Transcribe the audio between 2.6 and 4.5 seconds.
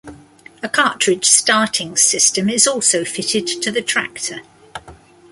also fitted to the tractor.